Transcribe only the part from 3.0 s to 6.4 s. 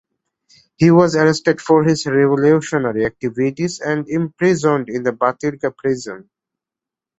activities and imprisoned in the Butyrka prison.